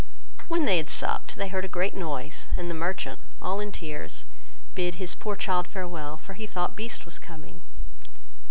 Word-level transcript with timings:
When 0.47 0.65
they 0.65 0.77
had 0.77 0.89
supped, 0.89 1.35
they 1.35 1.47
heard 1.47 1.63
a 1.63 1.67
great 1.67 1.93
noise, 1.93 2.47
and 2.57 2.71
the 2.71 2.73
merchant, 2.73 3.19
all 3.39 3.59
in 3.59 3.71
tears, 3.71 4.25
bid 4.73 4.95
his 4.95 5.13
poor 5.13 5.35
child 5.35 5.67
farewell, 5.67 6.17
for 6.17 6.33
he 6.33 6.47
thought 6.47 6.75
Beast 6.75 7.05
was 7.05 7.19
coming. 7.19 7.61